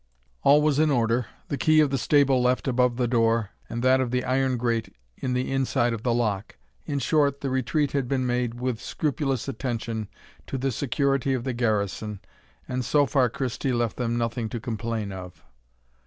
[0.41, 4.01] All was in order, the key of the stable left above the door, and that
[4.01, 6.57] of the iron grate in the inside of the lock.
[6.87, 10.07] In short, the retreat had been made with scrupulous attention
[10.47, 12.19] to the security of the garrison,
[12.67, 15.43] and so far Christie left them nothing to complain of.